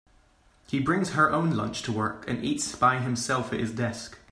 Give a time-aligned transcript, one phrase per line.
[0.67, 4.17] He brings her own lunch to work, and eats by himself at his desk.